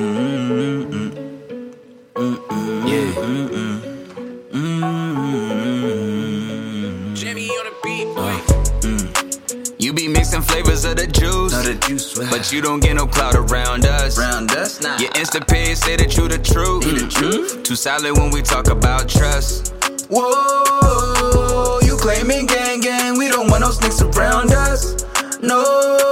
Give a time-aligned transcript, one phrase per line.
[0.00, 0.02] Uh,
[8.80, 9.74] mm.
[9.78, 12.30] You be mixing flavors of the juice, Know the juice well.
[12.30, 14.18] but you don't get no clout around us.
[14.18, 14.96] Round us now.
[14.96, 16.86] Your Insta page say that you the truth.
[16.86, 17.20] You the mm-hmm.
[17.20, 17.62] truth.
[17.62, 19.74] Too solid when we talk about trust.
[20.08, 25.04] Whoa, you claiming gang gang, we don't want no snakes around us.
[25.42, 26.09] No,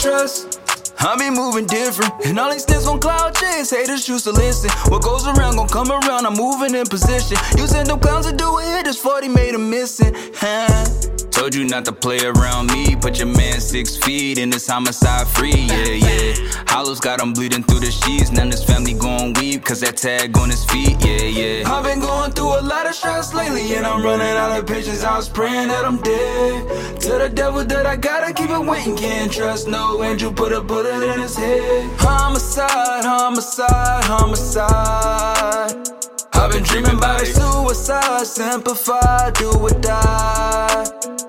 [0.00, 0.58] trust.
[0.98, 3.70] I be moving different, and all these niggas on clout chase.
[3.70, 4.70] Haters choose to listen.
[4.90, 6.26] What goes around gon' come around.
[6.26, 7.36] I'm moving in position.
[7.56, 8.84] Using them clowns to do a hit.
[8.84, 10.14] This 40 made him missing.
[10.34, 10.99] Huh?
[11.40, 12.94] Told you not to play around me.
[12.94, 15.52] Put your man six feet in this homicide free.
[15.52, 16.34] Yeah, yeah.
[16.68, 18.30] Hollows got him bleeding through the sheets.
[18.30, 21.02] Now this family gon' weep, cause that tag on his feet.
[21.02, 21.72] Yeah, yeah.
[21.72, 25.02] I've been going through a lot of stress lately, and I'm running out of patience.
[25.02, 27.00] I was praying that I'm dead.
[27.00, 30.34] Tell the devil that I gotta keep it waiting, can't trust no angel.
[30.34, 31.88] Put a bullet in his head.
[32.00, 35.88] Homicide, homicide, homicide.
[36.34, 41.19] I've been dreaming about suicide, simplify, do or die.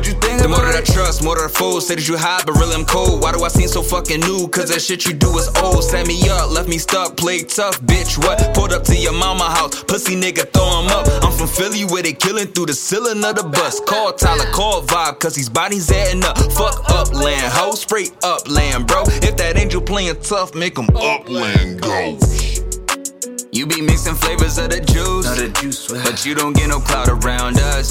[0.00, 1.82] What you think The more that I trust, more that I fold.
[1.82, 3.20] Say that you hot, but really I'm cold.
[3.20, 4.48] Why do I seem so fucking new?
[4.48, 5.84] Cause that shit you do is old.
[5.84, 8.16] Set me up, left me stuck, played tough, bitch.
[8.16, 8.40] What?
[8.54, 11.04] Pulled up to your mama house, pussy nigga, throw him up.
[11.22, 13.78] I'm from Philly where they killing through the ceiling of the bus.
[13.80, 16.38] Call Tyler, call Vibe, cause these bodies adding up.
[16.56, 19.02] Fuck upland, ho, straight upland, bro.
[19.20, 22.16] If that angel playing tough, make him upland go.
[23.52, 27.08] You be mixing flavors of the juice, the juice but you don't get no clout
[27.08, 27.90] around us.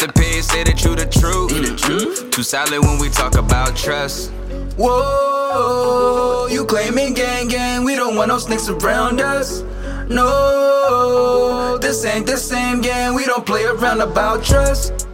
[0.00, 0.14] Now.
[0.34, 1.50] Your say that you the truth.
[1.50, 2.30] The truth.
[2.30, 4.30] Too solid when we talk about trust.
[4.76, 9.62] Whoa, you claiming gang gang, we don't want no snakes around us.
[10.08, 13.14] No, this ain't the same game.
[13.14, 15.06] we don't play around about trust.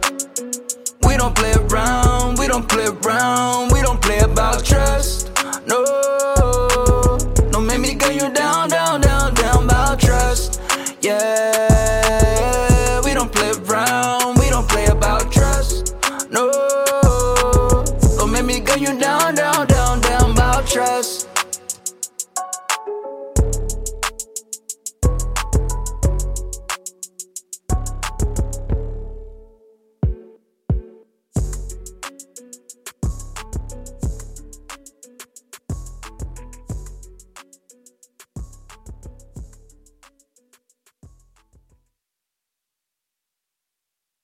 [1.03, 4.10] We don't play around, we don't play around, we don't play around.